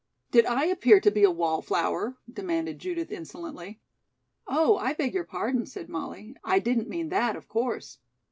"Did 0.31 0.47
I 0.47 0.65
appear 0.65 0.99
to 0.99 1.11
be 1.11 1.23
a 1.23 1.29
wallflower?" 1.29 2.17
demanded 2.27 2.79
Judith 2.79 3.11
insolently. 3.11 3.81
"Oh, 4.47 4.77
I 4.77 4.93
beg 4.95 5.13
your 5.13 5.25
pardon," 5.25 5.67
said 5.67 5.89
Molly. 5.89 6.35
"I 6.43 6.57
didn't 6.57 6.89
mean 6.89 7.09
that 7.09 7.35
of 7.35 7.47
course." 7.47 7.99